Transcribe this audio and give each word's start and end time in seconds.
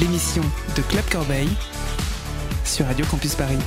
L'émission 0.00 0.42
de 0.76 0.82
Club 0.82 1.04
Corbeil 1.10 1.48
sur 2.64 2.86
Radio 2.86 3.04
Campus 3.06 3.34
Paris. 3.34 3.58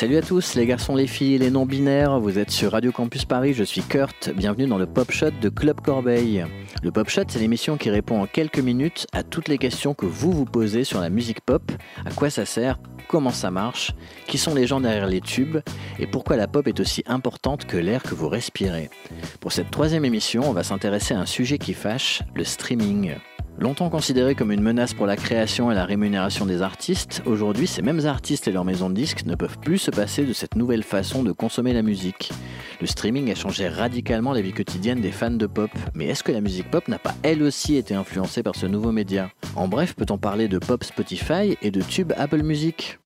Salut 0.00 0.16
à 0.16 0.22
tous, 0.22 0.54
les 0.54 0.64
garçons, 0.64 0.94
les 0.94 1.06
filles, 1.06 1.36
les 1.36 1.50
non-binaires, 1.50 2.18
vous 2.20 2.38
êtes 2.38 2.50
sur 2.50 2.72
Radio 2.72 2.90
Campus 2.90 3.26
Paris, 3.26 3.52
je 3.52 3.62
suis 3.62 3.82
Kurt, 3.82 4.30
bienvenue 4.34 4.66
dans 4.66 4.78
le 4.78 4.86
Pop 4.86 5.10
Shot 5.10 5.32
de 5.42 5.50
Club 5.50 5.82
Corbeil. 5.82 6.46
Le 6.82 6.90
Pop 6.90 7.10
Shot, 7.10 7.24
c'est 7.28 7.38
l'émission 7.38 7.76
qui 7.76 7.90
répond 7.90 8.22
en 8.22 8.26
quelques 8.26 8.60
minutes 8.60 9.06
à 9.12 9.22
toutes 9.22 9.48
les 9.48 9.58
questions 9.58 9.92
que 9.92 10.06
vous 10.06 10.32
vous 10.32 10.46
posez 10.46 10.84
sur 10.84 11.02
la 11.02 11.10
musique 11.10 11.42
pop, 11.42 11.70
à 12.06 12.12
quoi 12.12 12.30
ça 12.30 12.46
sert, 12.46 12.78
comment 13.08 13.30
ça 13.30 13.50
marche, 13.50 13.92
qui 14.26 14.38
sont 14.38 14.54
les 14.54 14.66
gens 14.66 14.80
derrière 14.80 15.06
les 15.06 15.20
tubes, 15.20 15.58
et 15.98 16.06
pourquoi 16.06 16.38
la 16.38 16.48
pop 16.48 16.66
est 16.66 16.80
aussi 16.80 17.04
importante 17.04 17.66
que 17.66 17.76
l'air 17.76 18.02
que 18.02 18.14
vous 18.14 18.30
respirez. 18.30 18.88
Pour 19.38 19.52
cette 19.52 19.70
troisième 19.70 20.06
émission, 20.06 20.48
on 20.48 20.54
va 20.54 20.64
s'intéresser 20.64 21.12
à 21.12 21.20
un 21.20 21.26
sujet 21.26 21.58
qui 21.58 21.74
fâche, 21.74 22.22
le 22.34 22.44
streaming. 22.44 23.16
Longtemps 23.60 23.90
considéré 23.90 24.34
comme 24.34 24.52
une 24.52 24.62
menace 24.62 24.94
pour 24.94 25.04
la 25.04 25.16
création 25.16 25.70
et 25.70 25.74
la 25.74 25.84
rémunération 25.84 26.46
des 26.46 26.62
artistes, 26.62 27.20
aujourd'hui 27.26 27.66
ces 27.66 27.82
mêmes 27.82 28.06
artistes 28.06 28.48
et 28.48 28.52
leurs 28.52 28.64
maisons 28.64 28.88
de 28.88 28.94
disques 28.94 29.26
ne 29.26 29.34
peuvent 29.34 29.58
plus 29.58 29.76
se 29.76 29.90
passer 29.90 30.24
de 30.24 30.32
cette 30.32 30.56
nouvelle 30.56 30.82
façon 30.82 31.22
de 31.22 31.30
consommer 31.30 31.74
la 31.74 31.82
musique. 31.82 32.32
Le 32.80 32.86
streaming 32.86 33.30
a 33.30 33.34
changé 33.34 33.68
radicalement 33.68 34.32
la 34.32 34.40
vie 34.40 34.54
quotidienne 34.54 35.02
des 35.02 35.12
fans 35.12 35.30
de 35.30 35.46
pop, 35.46 35.70
mais 35.94 36.06
est-ce 36.06 36.24
que 36.24 36.32
la 36.32 36.40
musique 36.40 36.70
pop 36.70 36.88
n'a 36.88 36.98
pas 36.98 37.14
elle 37.22 37.42
aussi 37.42 37.76
été 37.76 37.94
influencée 37.94 38.42
par 38.42 38.56
ce 38.56 38.64
nouveau 38.64 38.92
média? 38.92 39.30
En 39.54 39.68
bref, 39.68 39.94
peut-on 39.94 40.16
parler 40.16 40.48
de 40.48 40.58
pop 40.58 40.82
Spotify 40.82 41.58
et 41.60 41.70
de 41.70 41.82
tube 41.82 42.14
Apple 42.16 42.42
Music? 42.42 42.99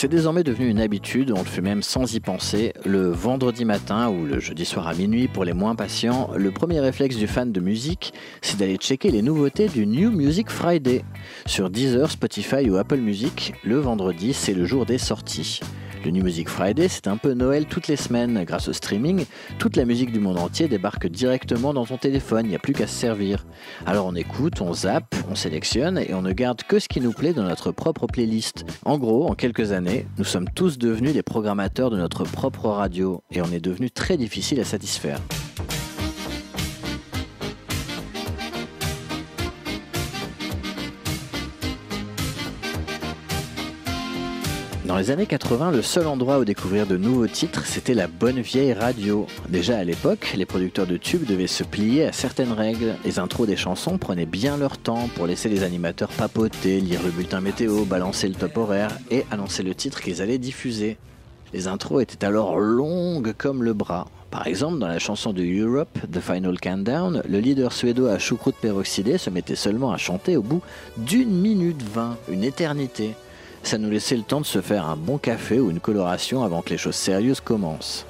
C'est 0.00 0.08
désormais 0.08 0.44
devenu 0.44 0.70
une 0.70 0.80
habitude, 0.80 1.30
on 1.30 1.40
le 1.40 1.44
fait 1.44 1.60
même 1.60 1.82
sans 1.82 2.14
y 2.14 2.20
penser. 2.20 2.72
Le 2.86 3.10
vendredi 3.10 3.66
matin 3.66 4.08
ou 4.08 4.24
le 4.24 4.40
jeudi 4.40 4.64
soir 4.64 4.88
à 4.88 4.94
minuit 4.94 5.28
pour 5.28 5.44
les 5.44 5.52
moins 5.52 5.74
patients, 5.74 6.30
le 6.34 6.50
premier 6.50 6.80
réflexe 6.80 7.16
du 7.16 7.26
fan 7.26 7.52
de 7.52 7.60
musique, 7.60 8.14
c'est 8.40 8.58
d'aller 8.58 8.76
checker 8.76 9.10
les 9.10 9.20
nouveautés 9.20 9.68
du 9.68 9.86
New 9.86 10.10
Music 10.10 10.48
Friday. 10.48 11.04
Sur 11.44 11.68
Deezer, 11.68 12.10
Spotify 12.10 12.70
ou 12.70 12.78
Apple 12.78 12.96
Music, 12.96 13.52
le 13.62 13.76
vendredi, 13.76 14.32
c'est 14.32 14.54
le 14.54 14.64
jour 14.64 14.86
des 14.86 14.96
sorties. 14.96 15.60
Le 16.04 16.10
New 16.10 16.24
Music 16.24 16.48
Friday, 16.48 16.88
c'est 16.88 17.08
un 17.08 17.18
peu 17.18 17.34
Noël 17.34 17.66
toutes 17.66 17.86
les 17.86 17.96
semaines. 17.96 18.44
Grâce 18.44 18.68
au 18.68 18.72
streaming, 18.72 19.26
toute 19.58 19.76
la 19.76 19.84
musique 19.84 20.12
du 20.12 20.18
monde 20.18 20.38
entier 20.38 20.66
débarque 20.66 21.06
directement 21.06 21.74
dans 21.74 21.84
ton 21.84 21.98
téléphone, 21.98 22.46
il 22.46 22.48
n'y 22.48 22.56
a 22.56 22.58
plus 22.58 22.72
qu'à 22.72 22.86
se 22.86 22.94
servir. 22.94 23.44
Alors 23.84 24.06
on 24.06 24.14
écoute, 24.14 24.62
on 24.62 24.72
zappe, 24.72 25.14
on 25.30 25.34
sélectionne 25.34 25.98
et 25.98 26.14
on 26.14 26.22
ne 26.22 26.32
garde 26.32 26.62
que 26.62 26.78
ce 26.78 26.88
qui 26.88 27.00
nous 27.00 27.12
plaît 27.12 27.34
dans 27.34 27.42
notre 27.42 27.70
propre 27.70 28.06
playlist. 28.06 28.64
En 28.84 28.98
gros, 28.98 29.28
en 29.28 29.34
quelques 29.34 29.72
années, 29.72 30.06
nous 30.16 30.24
sommes 30.24 30.48
tous 30.54 30.78
devenus 30.78 31.12
les 31.12 31.22
programmateurs 31.22 31.90
de 31.90 31.98
notre 31.98 32.24
propre 32.24 32.68
radio 32.68 33.22
et 33.30 33.42
on 33.42 33.52
est 33.52 33.60
devenu 33.60 33.90
très 33.90 34.16
difficile 34.16 34.60
à 34.60 34.64
satisfaire. 34.64 35.20
Dans 44.90 44.96
les 44.96 45.12
années 45.12 45.26
80, 45.26 45.70
le 45.70 45.82
seul 45.82 46.08
endroit 46.08 46.40
où 46.40 46.44
découvrir 46.44 46.84
de 46.84 46.96
nouveaux 46.96 47.28
titres, 47.28 47.64
c'était 47.64 47.94
la 47.94 48.08
bonne 48.08 48.40
vieille 48.40 48.72
radio. 48.72 49.28
Déjà 49.48 49.78
à 49.78 49.84
l'époque, 49.84 50.34
les 50.36 50.46
producteurs 50.46 50.88
de 50.88 50.96
tubes 50.96 51.24
devaient 51.24 51.46
se 51.46 51.62
plier 51.62 52.06
à 52.06 52.12
certaines 52.12 52.50
règles. 52.50 52.96
Les 53.04 53.20
intros 53.20 53.46
des 53.46 53.56
chansons 53.56 53.98
prenaient 53.98 54.26
bien 54.26 54.56
leur 54.56 54.78
temps 54.78 55.08
pour 55.14 55.28
laisser 55.28 55.48
les 55.48 55.62
animateurs 55.62 56.08
papoter, 56.08 56.80
lire 56.80 57.04
le 57.04 57.12
bulletin 57.12 57.40
météo, 57.40 57.84
balancer 57.84 58.26
le 58.26 58.34
top 58.34 58.56
horaire 58.56 58.90
et 59.12 59.24
annoncer 59.30 59.62
le 59.62 59.76
titre 59.76 60.00
qu'ils 60.00 60.22
allaient 60.22 60.38
diffuser. 60.38 60.96
Les 61.52 61.68
intros 61.68 62.02
étaient 62.02 62.26
alors 62.26 62.58
longues 62.58 63.32
comme 63.38 63.62
le 63.62 63.74
bras. 63.74 64.08
Par 64.32 64.48
exemple, 64.48 64.80
dans 64.80 64.88
la 64.88 64.98
chanson 64.98 65.32
de 65.32 65.44
Europe, 65.44 66.00
The 66.12 66.18
Final 66.18 66.58
Countdown, 66.58 67.22
le 67.28 67.38
leader 67.38 67.72
suédois 67.72 68.14
à 68.14 68.18
choucroute 68.18 68.56
peroxydée 68.56 69.18
se 69.18 69.30
mettait 69.30 69.54
seulement 69.54 69.92
à 69.92 69.98
chanter 69.98 70.36
au 70.36 70.42
bout 70.42 70.62
d'une 70.96 71.30
minute 71.30 71.80
vingt, 71.80 72.16
une 72.28 72.42
éternité 72.42 73.14
ça 73.62 73.78
nous 73.78 73.90
laissait 73.90 74.16
le 74.16 74.22
temps 74.22 74.40
de 74.40 74.46
se 74.46 74.60
faire 74.60 74.86
un 74.86 74.96
bon 74.96 75.18
café 75.18 75.60
ou 75.60 75.70
une 75.70 75.80
coloration 75.80 76.42
avant 76.42 76.62
que 76.62 76.70
les 76.70 76.78
choses 76.78 76.96
sérieuses 76.96 77.40
commencent. 77.40 78.06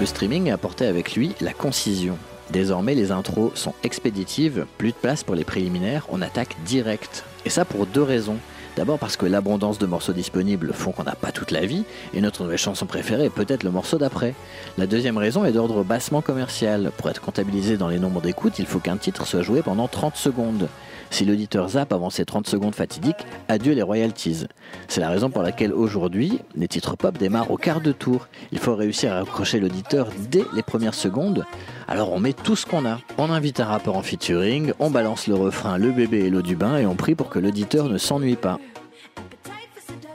Le 0.00 0.06
streaming 0.06 0.50
a 0.50 0.54
apporté 0.54 0.86
avec 0.86 1.14
lui 1.14 1.34
la 1.40 1.52
concision. 1.52 2.18
Désormais, 2.50 2.94
les 2.94 3.12
intros 3.12 3.52
sont 3.54 3.72
expéditives, 3.82 4.66
plus 4.76 4.90
de 4.90 4.96
place 4.96 5.22
pour 5.22 5.34
les 5.34 5.44
préliminaires, 5.44 6.06
on 6.10 6.20
attaque 6.20 6.56
direct. 6.64 7.24
Et 7.44 7.50
ça 7.50 7.64
pour 7.64 7.86
deux 7.86 8.02
raisons. 8.02 8.38
D'abord 8.76 8.98
parce 8.98 9.18
que 9.18 9.26
l'abondance 9.26 9.78
de 9.78 9.84
morceaux 9.84 10.14
disponibles 10.14 10.72
font 10.72 10.92
qu'on 10.92 11.04
n'a 11.04 11.14
pas 11.14 11.30
toute 11.30 11.50
la 11.50 11.66
vie, 11.66 11.84
et 12.14 12.22
notre 12.22 12.42
nouvelle 12.42 12.58
chanson 12.58 12.86
préférée 12.86 13.26
est 13.26 13.30
peut-être 13.30 13.64
le 13.64 13.70
morceau 13.70 13.98
d'après. 13.98 14.34
La 14.78 14.86
deuxième 14.86 15.18
raison 15.18 15.44
est 15.44 15.52
d'ordre 15.52 15.84
bassement 15.84 16.22
commercial. 16.22 16.90
Pour 16.96 17.10
être 17.10 17.20
comptabilisé 17.20 17.76
dans 17.76 17.88
les 17.88 17.98
nombres 17.98 18.22
d'écoutes, 18.22 18.58
il 18.58 18.66
faut 18.66 18.78
qu'un 18.78 18.96
titre 18.96 19.26
soit 19.26 19.42
joué 19.42 19.60
pendant 19.60 19.88
30 19.88 20.16
secondes. 20.16 20.68
Si 21.10 21.26
l'auditeur 21.26 21.68
zappe 21.68 21.92
avant 21.92 22.08
ces 22.08 22.24
30 22.24 22.46
secondes 22.46 22.74
fatidiques, 22.74 23.26
adieu 23.48 23.74
les 23.74 23.82
royalties. 23.82 24.46
C'est 24.88 25.02
la 25.02 25.10
raison 25.10 25.28
pour 25.28 25.42
laquelle 25.42 25.74
aujourd'hui, 25.74 26.38
les 26.56 26.68
titres 26.68 26.96
pop 26.96 27.18
démarrent 27.18 27.50
au 27.50 27.58
quart 27.58 27.82
de 27.82 27.92
tour. 27.92 28.28
Il 28.50 28.58
faut 28.58 28.74
réussir 28.74 29.12
à 29.12 29.18
accrocher 29.18 29.60
l'auditeur 29.60 30.08
dès 30.30 30.44
les 30.54 30.62
premières 30.62 30.94
secondes. 30.94 31.44
Alors 31.92 32.10
on 32.10 32.20
met 32.20 32.32
tout 32.32 32.56
ce 32.56 32.64
qu'on 32.64 32.86
a. 32.86 33.00
On 33.18 33.30
invite 33.30 33.60
un 33.60 33.66
rappeur 33.66 33.98
en 33.98 34.02
featuring, 34.02 34.72
on 34.78 34.90
balance 34.90 35.26
le 35.26 35.34
refrain, 35.34 35.76
le 35.76 35.90
bébé 35.90 36.20
et 36.20 36.30
l'eau 36.30 36.40
du 36.40 36.56
bain 36.56 36.78
et 36.78 36.86
on 36.86 36.94
prie 36.94 37.14
pour 37.14 37.28
que 37.28 37.38
l'auditeur 37.38 37.90
ne 37.90 37.98
s'ennuie 37.98 38.36
pas. 38.36 38.58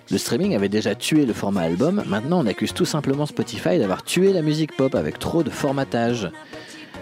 Le 0.10 0.18
streaming 0.18 0.56
avait 0.56 0.70
déjà 0.70 0.96
tué 0.96 1.28
le 1.28 1.34
format 1.34 1.62
album, 1.62 2.02
maintenant 2.08 2.40
on 2.40 2.48
accuse 2.48 2.74
tout 2.74 2.86
simplement 2.86 3.28
Spotify 3.28 3.78
d'avoir 3.78 4.02
tué 4.02 4.34
la 4.34 4.42
musique 4.42 4.76
pop 4.76 4.96
avec 4.96 5.20
trop 5.20 5.44
de 5.44 5.52
formatage. 5.52 6.32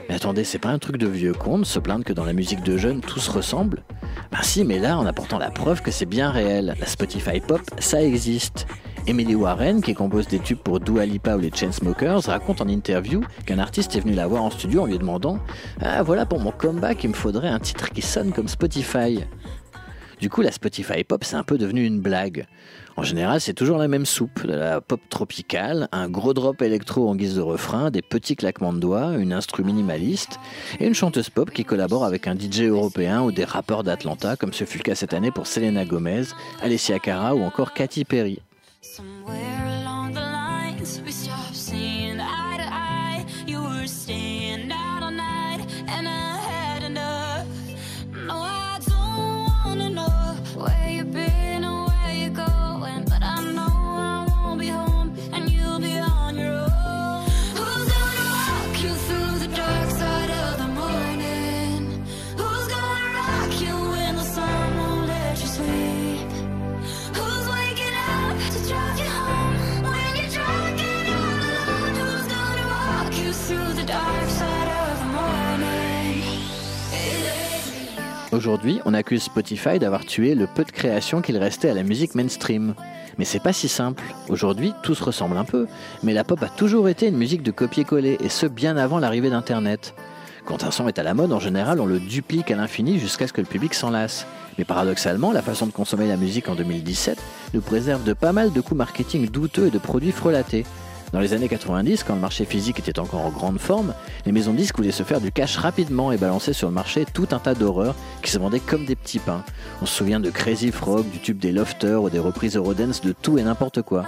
Mais 0.10 0.16
attendez, 0.16 0.44
c'est 0.44 0.60
pas 0.60 0.72
un 0.72 0.78
truc 0.78 0.98
de 0.98 1.08
vieux 1.08 1.32
con 1.32 1.58
de 1.58 1.64
se 1.64 1.80
plaindre 1.80 2.04
que 2.04 2.12
dans 2.12 2.26
la 2.26 2.34
musique 2.34 2.62
de 2.62 2.76
jeunes 2.76 3.00
tout 3.00 3.22
se 3.22 3.32
ressemble? 3.32 3.82
Ben 4.34 4.42
si, 4.42 4.66
mais 4.66 4.80
là 4.80 5.00
en 5.00 5.06
apportant 5.06 5.38
la 5.38 5.52
preuve 5.52 5.84
que 5.84 5.92
c'est 5.92 6.06
bien 6.06 6.32
réel. 6.32 6.76
La 6.78 6.86
Spotify 6.86 7.40
pop, 7.40 7.62
ça 7.80 8.04
existe. 8.04 8.68
Emily 9.08 9.36
Warren, 9.36 9.84
qui 9.84 9.94
compose 9.94 10.28
des 10.28 10.40
tubes 10.40 10.58
pour 10.58 10.80
Dua 10.80 11.06
Lipa 11.06 11.36
ou 11.36 11.40
les 11.40 11.52
Chainsmokers, 11.54 12.24
raconte 12.26 12.62
en 12.62 12.68
interview 12.68 13.22
qu'un 13.46 13.60
artiste 13.60 13.96
est 13.96 14.00
venu 14.00 14.14
la 14.14 14.26
voir 14.26 14.42
en 14.42 14.50
studio 14.50 14.82
en 14.82 14.86
lui 14.88 14.98
demandant 14.98 15.38
Ah 15.80 16.02
voilà 16.02 16.26
pour 16.26 16.40
mon 16.40 16.52
comeback, 16.52 17.04
il 17.04 17.12
me 17.12 17.14
faudrait 17.14 17.50
un 17.50 17.60
titre 17.60 17.92
qui 17.92 18.02
sonne 18.02 18.34
comme 18.34 18.48
Spotify. 18.48 19.20
Du 20.20 20.30
coup, 20.32 20.42
la 20.42 20.52
Spotify 20.52 21.04
pop, 21.04 21.24
c'est 21.24 21.36
un 21.36 21.44
peu 21.44 21.60
devenu 21.60 21.86
une 21.86 22.00
blague. 22.00 22.48
En 22.98 23.04
général, 23.04 23.42
c'est 23.42 23.54
toujours 23.54 23.78
la 23.78 23.88
même 23.88 24.08
soupe, 24.08 24.48
de 24.48 24.54
la 24.54 24.82
pop 24.82 25.02
tropicale, 25.10 25.88
un 25.92 26.10
gros 26.10 26.34
drop 26.34 26.64
électro 26.64 27.08
en 27.08 27.16
guise 27.16 27.36
de 27.36 27.42
refrain, 27.42 27.92
des 27.92 28.02
petits 28.02 28.36
claquements 28.36 28.74
de 28.74 28.80
doigts, 28.80 29.14
une 29.20 29.34
instru 29.34 29.64
minimaliste 29.64 30.40
et 30.80 30.88
une 30.88 30.96
chanteuse 30.96 31.30
pop 31.30 31.52
qui 31.52 31.64
collabore 31.64 32.06
avec 32.06 32.28
un 32.28 32.36
DJ 32.36 32.62
européen 32.62 33.22
ou 33.22 33.32
des 33.32 33.44
rappeurs 33.44 33.84
d'Atlanta, 33.84 34.36
comme 34.36 34.54
ce 34.54 34.64
fut 34.64 34.80
le 34.80 34.84
cas 34.84 34.96
cette 34.96 35.14
année 35.14 35.30
pour 35.30 35.46
Selena 35.46 35.86
Gomez, 35.86 36.24
Alessia 36.64 36.98
Cara 36.98 37.36
ou 37.36 37.44
encore 37.44 37.74
Katy 37.74 38.06
Perry. 38.06 38.40
Somewhere 38.86 39.45
Aujourd'hui, 78.36 78.82
on 78.84 78.94
accuse 78.94 79.24
Spotify 79.24 79.80
d'avoir 79.80 80.04
tué 80.04 80.36
le 80.36 80.46
peu 80.46 80.66
de 80.66 80.72
création 80.72 81.22
qu'il 81.22 81.38
restait 81.38 81.70
à 81.70 81.74
la 81.74 81.84
musique 81.84 82.16
mainstream. 82.16 82.76
Mais 83.18 83.24
c'est 83.24 83.40
pas 83.40 83.54
si 83.54 83.70
simple. 83.70 84.04
Aujourd'hui, 84.28 84.74
tout 84.84 84.94
se 84.94 85.06
ressemble 85.06 85.38
un 85.38 85.46
peu, 85.46 85.68
mais 86.04 86.14
la 86.14 86.26
pop 86.26 86.44
a 86.44 86.50
toujours 86.50 86.90
été 86.90 87.08
une 87.08 87.16
musique 87.16 87.44
de 87.44 87.52
copier-coller, 87.52 88.18
et 88.22 88.28
ce 88.28 88.46
bien 88.46 88.76
avant 88.76 89.00
l'arrivée 89.00 89.30
d'Internet. 89.30 89.96
Quand 90.44 90.66
un 90.66 90.72
son 90.72 90.90
est 90.90 91.00
à 91.00 91.04
la 91.04 91.14
mode, 91.14 91.32
en 91.32 91.40
général, 91.40 91.80
on 91.80 91.86
le 91.86 91.98
duplique 91.98 92.52
à 92.52 92.58
l'infini 92.58 93.00
jusqu'à 93.00 93.26
ce 93.26 93.32
que 93.32 93.40
le 93.40 93.48
public 93.48 93.74
s'en 93.74 93.90
lasse. 93.90 94.28
Mais 94.58 94.66
paradoxalement, 94.66 95.32
la 95.32 95.42
façon 95.42 95.66
de 95.66 95.72
consommer 95.72 96.06
la 96.06 96.18
musique 96.18 96.50
en 96.50 96.56
2017 96.56 97.18
nous 97.54 97.62
préserve 97.62 98.04
de 98.04 98.12
pas 98.12 98.34
mal 98.34 98.52
de 98.52 98.60
coûts 98.60 98.76
marketing 98.76 99.30
douteux 99.30 99.68
et 99.68 99.72
de 99.72 99.80
produits 99.80 100.12
frelatés. 100.12 100.66
Dans 101.14 101.20
les 101.20 101.34
années 101.34 101.48
90, 101.48 102.04
quand 102.04 102.16
le 102.16 102.20
marché 102.20 102.46
physique 102.46 102.80
était 102.80 103.00
encore 103.00 103.22
en 103.22 103.30
grande 103.30 103.60
forme, 103.60 103.94
les 104.26 104.32
maisons 104.32 104.54
disques 104.54 104.78
voulaient 104.78 104.92
se 104.92 105.04
faire 105.04 105.22
du 105.22 105.32
cash 105.32 105.58
rapidement 105.58 106.12
et 106.12 106.18
balancer 106.18 106.54
sur 106.54 106.68
le 106.68 106.74
marché 106.74 107.06
tout 107.06 107.28
un 107.32 107.40
tas 107.40 107.54
d'horreurs 107.54 107.96
qui 108.22 108.32
se 108.32 108.40
vendaient 108.40 108.60
comme 108.60 108.86
des 108.86 108.96
petits 108.96 109.20
pains. 109.20 109.44
On 109.82 109.86
se 109.86 109.96
souvient 109.96 110.20
de 110.20 110.30
Crazy 110.30 110.72
Frog, 110.72 111.10
du 111.10 111.20
tube 111.20 111.38
des 111.38 111.52
Lofters 111.52 112.02
ou 112.02 112.10
des 112.10 112.20
reprises 112.20 112.58
Eurodance 112.58 113.02
de 113.02 113.14
tout 113.14 113.38
et 113.38 113.44
n'importe 113.44 113.82
quoi. 113.82 114.06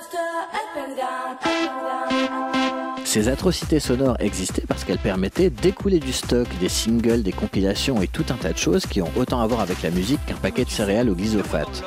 Ces 3.05 3.29
atrocités 3.29 3.79
sonores 3.79 4.17
existaient 4.19 4.65
parce 4.67 4.83
qu'elles 4.83 4.97
permettaient 4.97 5.49
d'écouler 5.49 5.99
du 5.99 6.11
stock, 6.11 6.45
des 6.59 6.67
singles, 6.67 7.23
des 7.23 7.31
compilations 7.31 8.01
et 8.01 8.07
tout 8.07 8.25
un 8.29 8.35
tas 8.35 8.51
de 8.51 8.57
choses 8.57 8.85
qui 8.85 9.01
ont 9.01 9.11
autant 9.15 9.39
à 9.39 9.47
voir 9.47 9.61
avec 9.61 9.81
la 9.81 9.91
musique 9.91 10.23
qu'un 10.25 10.35
paquet 10.35 10.65
de 10.65 10.69
céréales 10.69 11.09
au 11.09 11.15
glyphosate. 11.15 11.83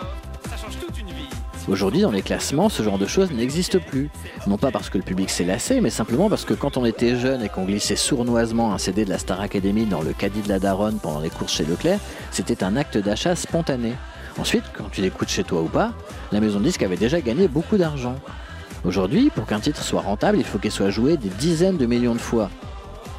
Aujourd'hui, 1.69 2.01
dans 2.01 2.11
les 2.11 2.23
classements, 2.23 2.69
ce 2.69 2.83
genre 2.83 2.99
de 2.99 3.07
choses 3.07 3.31
n'existe 3.31 3.79
plus. 3.79 4.09
Non 4.47 4.57
pas 4.57 4.71
parce 4.71 4.91
que 4.91 4.99
le 4.99 5.05
public 5.05 5.31
s'est 5.31 5.45
lassé, 5.45 5.81
mais 5.81 5.91
simplement 5.91 6.29
parce 6.29 6.45
que 6.45 6.55
quand 6.55 6.77
on 6.77 6.85
était 6.85 7.17
jeune 7.17 7.43
et 7.43 7.49
qu'on 7.49 7.65
glissait 7.65 7.97
sournoisement 7.97 8.73
un 8.73 8.79
CD 8.79 9.05
de 9.05 9.11
la 9.11 9.19
Star 9.19 9.41
Academy 9.41 9.85
dans 9.85 10.01
le 10.01 10.13
caddie 10.13 10.41
de 10.41 10.49
la 10.49 10.59
daronne 10.59 10.99
pendant 11.01 11.21
les 11.21 11.31
courses 11.31 11.53
chez 11.53 11.65
Leclerc, 11.65 12.01
c'était 12.31 12.65
un 12.65 12.77
acte 12.77 12.99
d'achat 12.99 13.37
spontané. 13.37 13.93
Ensuite, 14.39 14.65
quand 14.77 14.91
tu 14.91 15.03
l'écoutes 15.03 15.29
chez 15.29 15.45
toi 15.45 15.61
ou 15.61 15.69
pas, 15.69 15.93
la 16.33 16.41
maison 16.41 16.59
de 16.61 16.65
disque 16.65 16.83
avait 16.83 16.97
déjà 16.97 17.21
gagné 17.21 17.47
beaucoup 17.47 17.77
d'argent. 17.77 18.17
Aujourd'hui, 18.85 19.31
pour 19.31 19.47
qu'un 19.47 19.61
titre 19.61 19.83
soit 19.83 20.01
rentable, 20.01 20.39
il 20.39 20.45
faut 20.45 20.59
qu'il 20.59 20.73
soit 20.73 20.91
joué 20.91 21.19
des 21.19 21.29
dizaines 21.29 21.77
de 21.77 21.87
millions 21.87 22.15
de 22.15 22.21
fois. 22.21 22.51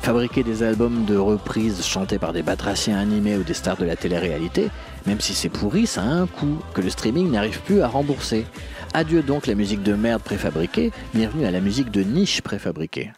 Fabriquer 0.02 0.44
des 0.44 0.64
albums 0.64 1.06
de 1.06 1.16
reprises 1.16 1.86
chantés 1.86 2.18
par 2.18 2.34
des 2.34 2.42
batraciens 2.42 2.98
animés 2.98 3.38
ou 3.38 3.44
des 3.44 3.54
stars 3.54 3.78
de 3.78 3.86
la 3.86 3.96
télé-réalité, 3.96 4.70
même 5.06 5.22
si 5.22 5.36
c'est 5.36 5.48
pourri, 5.48 5.86
ça 5.86 6.02
a 6.02 6.06
un 6.06 6.26
coût 6.26 6.58
que 6.74 6.82
le 6.82 6.90
streaming 6.90 7.30
n'arrive 7.30 7.62
plus 7.62 7.82
à 7.82 7.88
rembourser. 7.88 8.48
Adieu 8.96 9.22
donc 9.22 9.46
la 9.46 9.54
musique 9.54 9.84
de 9.84 9.94
merde 9.94 10.24
préfabriquée, 10.24 10.92
bienvenue 11.14 11.46
à 11.46 11.52
la 11.52 11.62
musique 11.62 11.92
de 11.92 12.02
niche 12.02 12.42
préfabriquée. 12.42 13.12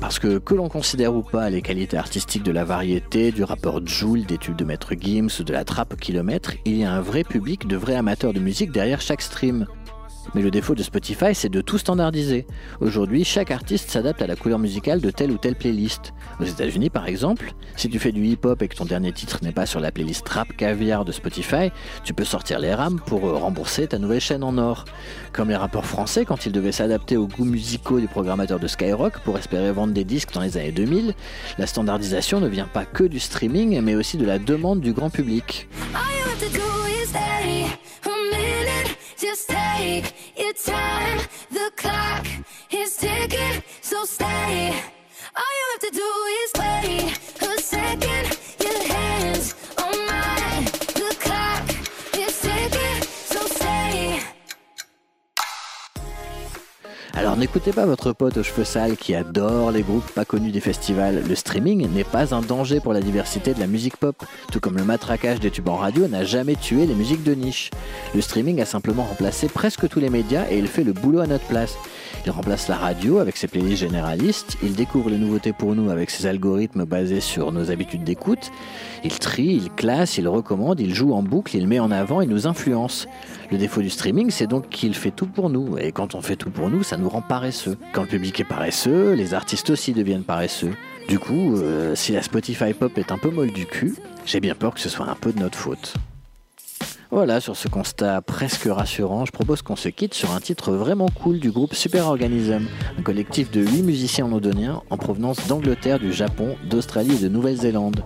Parce 0.00 0.18
que 0.18 0.38
que 0.38 0.54
l'on 0.54 0.68
considère 0.68 1.14
ou 1.14 1.22
pas 1.22 1.50
les 1.50 1.62
qualités 1.62 1.96
artistiques 1.96 2.42
de 2.42 2.52
la 2.52 2.64
variété, 2.64 3.32
du 3.32 3.42
rappeur 3.42 3.86
Joule, 3.86 4.24
des 4.24 4.38
tubes 4.38 4.56
de 4.56 4.64
Maître 4.64 4.94
Gims 4.98 5.28
ou 5.40 5.44
de 5.44 5.52
la 5.52 5.64
trappe 5.64 5.96
kilomètre, 5.96 6.52
il 6.64 6.76
y 6.76 6.84
a 6.84 6.92
un 6.92 7.00
vrai 7.00 7.24
public 7.24 7.66
de 7.66 7.76
vrais 7.76 7.96
amateurs 7.96 8.32
de 8.32 8.40
musique 8.40 8.70
derrière 8.70 9.00
chaque 9.00 9.22
stream. 9.22 9.66
Mais 10.34 10.42
le 10.42 10.50
défaut 10.50 10.74
de 10.74 10.82
Spotify, 10.82 11.34
c'est 11.34 11.48
de 11.48 11.60
tout 11.60 11.78
standardiser. 11.78 12.46
Aujourd'hui, 12.80 13.24
chaque 13.24 13.50
artiste 13.50 13.90
s'adapte 13.90 14.22
à 14.22 14.26
la 14.26 14.36
couleur 14.36 14.58
musicale 14.58 15.00
de 15.00 15.10
telle 15.10 15.30
ou 15.30 15.38
telle 15.38 15.54
playlist. 15.54 16.12
Aux 16.40 16.44
États-Unis, 16.44 16.90
par 16.90 17.06
exemple, 17.06 17.52
si 17.76 17.88
tu 17.88 17.98
fais 17.98 18.12
du 18.12 18.24
hip-hop 18.24 18.62
et 18.62 18.68
que 18.68 18.74
ton 18.74 18.84
dernier 18.84 19.12
titre 19.12 19.40
n'est 19.42 19.52
pas 19.52 19.66
sur 19.66 19.80
la 19.80 19.92
playlist 19.92 20.28
Rap 20.28 20.56
Caviar 20.56 21.04
de 21.04 21.12
Spotify, 21.12 21.70
tu 22.04 22.14
peux 22.14 22.24
sortir 22.24 22.58
les 22.58 22.74
rames 22.74 23.00
pour 23.06 23.26
euh, 23.26 23.34
rembourser 23.34 23.86
ta 23.86 23.98
nouvelle 23.98 24.20
chaîne 24.20 24.42
en 24.42 24.58
or. 24.58 24.84
Comme 25.32 25.48
les 25.48 25.56
rappeurs 25.56 25.86
français, 25.86 26.24
quand 26.24 26.46
ils 26.46 26.52
devaient 26.52 26.72
s'adapter 26.72 27.16
aux 27.16 27.26
goûts 27.26 27.44
musicaux 27.44 28.00
des 28.00 28.08
programmateurs 28.08 28.60
de 28.60 28.66
Skyrock 28.66 29.18
pour 29.20 29.38
espérer 29.38 29.72
vendre 29.72 29.92
des 29.92 30.04
disques 30.04 30.32
dans 30.32 30.40
les 30.40 30.56
années 30.56 30.72
2000, 30.72 31.14
la 31.58 31.66
standardisation 31.66 32.40
ne 32.40 32.48
vient 32.48 32.68
pas 32.68 32.84
que 32.84 33.04
du 33.04 33.20
streaming, 33.20 33.80
mais 33.80 33.94
aussi 33.94 34.16
de 34.16 34.24
la 34.24 34.38
demande 34.38 34.80
du 34.80 34.92
grand 34.92 35.10
public. 35.10 35.68
Just 39.16 39.48
take 39.48 40.12
your 40.36 40.52
time. 40.54 41.20
The 41.50 41.70
clock 41.76 42.26
is 42.70 42.96
ticking, 42.96 43.62
so 43.80 44.04
stay. 44.04 44.74
All 45.36 45.52
you 45.58 45.66
have 45.72 45.80
to 45.80 45.90
do 45.92 46.10
is 46.42 46.52
wait 46.58 47.42
a 47.42 47.62
second. 47.62 48.43
Alors 57.16 57.36
n'écoutez 57.36 57.70
pas 57.70 57.86
votre 57.86 58.12
pote 58.12 58.36
aux 58.38 58.42
cheveux 58.42 58.64
sales 58.64 58.96
qui 58.96 59.14
adore 59.14 59.70
les 59.70 59.82
groupes 59.82 60.10
pas 60.10 60.24
connus 60.24 60.50
des 60.50 60.58
festivals. 60.58 61.22
Le 61.28 61.34
streaming 61.36 61.88
n'est 61.92 62.02
pas 62.02 62.34
un 62.34 62.40
danger 62.40 62.80
pour 62.80 62.92
la 62.92 63.00
diversité 63.00 63.54
de 63.54 63.60
la 63.60 63.68
musique 63.68 63.96
pop, 63.96 64.24
tout 64.50 64.58
comme 64.58 64.76
le 64.76 64.82
matraquage 64.82 65.38
des 65.38 65.52
tubes 65.52 65.68
en 65.68 65.76
radio 65.76 66.08
n'a 66.08 66.24
jamais 66.24 66.56
tué 66.56 66.86
les 66.86 66.94
musiques 66.94 67.22
de 67.22 67.34
niche. 67.34 67.70
Le 68.16 68.20
streaming 68.20 68.60
a 68.60 68.66
simplement 68.66 69.04
remplacé 69.04 69.46
presque 69.46 69.88
tous 69.88 70.00
les 70.00 70.10
médias 70.10 70.46
et 70.50 70.58
il 70.58 70.66
fait 70.66 70.82
le 70.82 70.92
boulot 70.92 71.20
à 71.20 71.28
notre 71.28 71.46
place. 71.46 71.76
Il 72.26 72.32
remplace 72.32 72.68
la 72.68 72.76
radio 72.76 73.18
avec 73.18 73.36
ses 73.36 73.48
playlists 73.48 73.82
généralistes, 73.82 74.56
il 74.62 74.74
découvre 74.74 75.10
les 75.10 75.18
nouveautés 75.18 75.52
pour 75.52 75.74
nous 75.74 75.90
avec 75.90 76.10
ses 76.10 76.26
algorithmes 76.26 76.84
basés 76.84 77.20
sur 77.20 77.52
nos 77.52 77.70
habitudes 77.70 78.02
d'écoute, 78.02 78.50
il 79.04 79.18
trie, 79.18 79.60
il 79.62 79.70
classe, 79.70 80.16
il 80.16 80.26
recommande, 80.26 80.80
il 80.80 80.94
joue 80.94 81.12
en 81.12 81.22
boucle, 81.22 81.54
il 81.54 81.68
met 81.68 81.78
en 81.78 81.90
avant, 81.90 82.22
il 82.22 82.28
nous 82.30 82.46
influence. 82.46 83.06
Le 83.50 83.58
défaut 83.58 83.82
du 83.82 83.90
streaming, 83.90 84.30
c'est 84.30 84.46
donc 84.46 84.70
qu'il 84.70 84.94
fait 84.94 85.10
tout 85.10 85.26
pour 85.26 85.50
nous. 85.50 85.76
Et 85.76 85.92
quand 85.92 86.14
on 86.14 86.22
fait 86.22 86.36
tout 86.36 86.50
pour 86.50 86.70
nous, 86.70 86.82
ça 86.82 86.96
nous 86.96 87.10
paresseux. 87.22 87.76
Quand 87.92 88.02
le 88.02 88.08
public 88.08 88.40
est 88.40 88.44
paresseux, 88.44 89.12
les 89.12 89.34
artistes 89.34 89.70
aussi 89.70 89.92
deviennent 89.92 90.24
paresseux. 90.24 90.72
Du 91.08 91.18
coup, 91.18 91.56
euh, 91.56 91.94
si 91.94 92.12
la 92.12 92.22
Spotify 92.22 92.72
Pop 92.72 92.96
est 92.96 93.12
un 93.12 93.18
peu 93.18 93.30
molle 93.30 93.52
du 93.52 93.66
cul, 93.66 93.94
j'ai 94.24 94.40
bien 94.40 94.54
peur 94.54 94.74
que 94.74 94.80
ce 94.80 94.88
soit 94.88 95.06
un 95.06 95.14
peu 95.14 95.32
de 95.32 95.38
notre 95.38 95.58
faute. 95.58 95.94
Voilà, 97.10 97.40
sur 97.40 97.54
ce 97.54 97.68
constat 97.68 98.22
presque 98.22 98.64
rassurant, 98.64 99.24
je 99.24 99.30
propose 99.30 99.62
qu'on 99.62 99.76
se 99.76 99.88
quitte 99.88 100.14
sur 100.14 100.32
un 100.32 100.40
titre 100.40 100.72
vraiment 100.72 101.08
cool 101.08 101.38
du 101.38 101.52
groupe 101.52 101.74
Super 101.74 102.06
Organism, 102.06 102.62
un 102.98 103.02
collectif 103.02 103.50
de 103.52 103.60
8 103.60 103.82
musiciens 103.82 104.26
londoniens 104.26 104.82
en 104.90 104.96
provenance 104.96 105.46
d'Angleterre, 105.46 106.00
du 106.00 106.12
Japon, 106.12 106.56
d'Australie 106.68 107.14
et 107.14 107.18
de 107.18 107.28
Nouvelle-Zélande. 107.28 108.02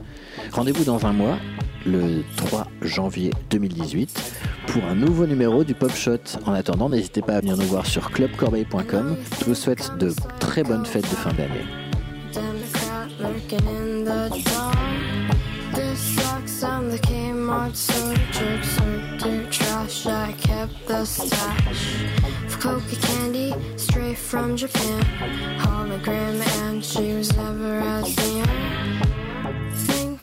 Rendez-vous 0.52 0.84
dans 0.84 1.06
un 1.06 1.12
mois, 1.12 1.38
le 1.90 2.22
3 2.36 2.66
janvier 2.82 3.30
2018, 3.50 4.34
pour 4.68 4.84
un 4.84 4.94
nouveau 4.94 5.26
numéro 5.26 5.64
du 5.64 5.74
Pop 5.74 5.92
Shot. 5.94 6.38
En 6.44 6.52
attendant, 6.52 6.88
n'hésitez 6.88 7.22
pas 7.22 7.34
à 7.34 7.40
venir 7.40 7.56
nous 7.56 7.66
voir 7.66 7.86
sur 7.86 8.10
clubcorbeil.com. 8.10 9.16
Je 9.40 9.44
vous 9.44 9.54
souhaite 9.54 9.92
de 9.98 10.12
très 10.38 10.62
bonnes 10.62 10.86
fêtes 10.86 11.08
de 11.10 11.16
fin 11.16 11.32
d'année. 11.32 11.64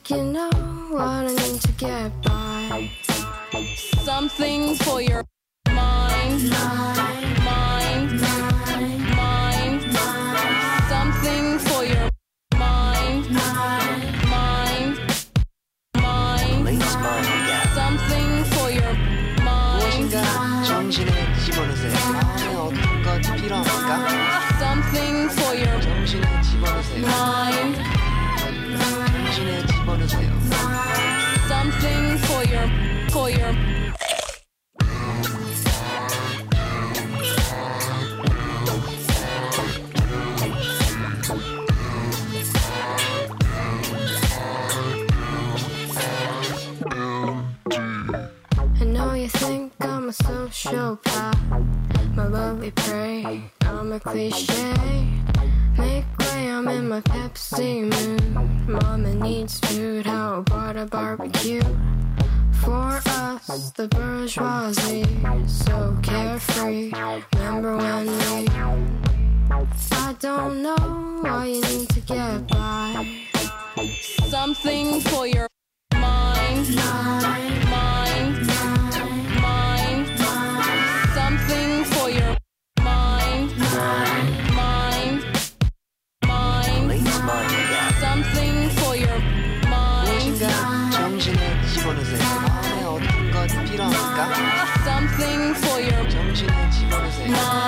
You 0.09 0.23
know 0.23 0.49
what 0.91 1.01
I 1.01 1.27
need 1.27 1.61
to 1.61 1.71
get 1.73 2.11
by. 2.21 2.91
Something 3.75 4.75
for 4.75 5.01
your 5.01 5.23
mind, 5.67 6.49
mind, 6.49 7.24
I'm 50.05 50.09
a 50.09 50.13
sociopath, 50.13 52.15
my 52.15 52.27
lovely 52.27 52.69
prey. 52.69 53.49
I'm 53.61 53.91
a 53.91 53.99
cliche. 53.99 54.71
Make 55.79 56.05
way, 56.19 56.51
I'm 56.51 56.67
in 56.67 56.87
my 56.87 57.01
Pepsi 57.01 57.89
mood. 57.89 58.69
Mama 58.69 59.15
needs 59.15 59.59
food, 59.61 60.05
how 60.05 60.41
about 60.41 60.77
a 60.77 60.85
barbecue? 60.85 61.63
For 62.61 63.01
us, 63.07 63.71
the 63.71 63.87
bourgeoisie, 63.87 65.05
so 65.47 65.97
carefree. 66.03 66.91
Remember 67.33 67.75
when 67.75 68.05
we? 68.05 68.47
I 69.91 70.15
don't 70.19 70.61
know 70.61 71.17
why 71.21 71.47
you 71.47 71.61
need 71.61 71.89
to 71.89 71.99
get 72.01 72.47
by. 72.49 73.23
Something 74.29 75.01
for 75.01 75.25
your 75.25 75.47
Nine. 97.27 97.64